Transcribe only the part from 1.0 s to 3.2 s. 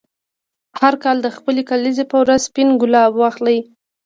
کال د خپلې کلیزې په ورځ سپین ګلاب